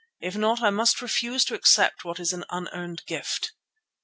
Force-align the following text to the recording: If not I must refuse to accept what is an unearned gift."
If 0.19 0.35
not 0.35 0.63
I 0.63 0.71
must 0.71 0.99
refuse 0.99 1.45
to 1.45 1.53
accept 1.53 2.03
what 2.03 2.19
is 2.19 2.33
an 2.33 2.43
unearned 2.49 3.03
gift." 3.05 3.51